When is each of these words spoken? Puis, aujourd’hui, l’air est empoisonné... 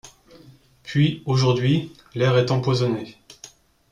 Puis, 0.81 1.21
aujourd’hui, 1.27 1.93
l’air 2.15 2.35
est 2.35 2.49
empoisonné... 2.49 3.17